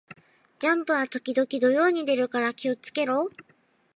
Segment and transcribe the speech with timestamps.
[0.57, 3.29] ジャンプは時々土曜に出るから気を付けろ